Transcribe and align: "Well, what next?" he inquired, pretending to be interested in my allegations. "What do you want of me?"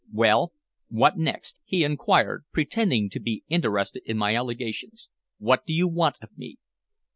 "Well, 0.11 0.51
what 0.89 1.19
next?" 1.19 1.59
he 1.63 1.83
inquired, 1.83 2.45
pretending 2.51 3.07
to 3.11 3.19
be 3.19 3.43
interested 3.49 4.01
in 4.03 4.17
my 4.17 4.35
allegations. 4.35 5.09
"What 5.37 5.63
do 5.67 5.73
you 5.75 5.87
want 5.87 6.17
of 6.23 6.35
me?" 6.35 6.57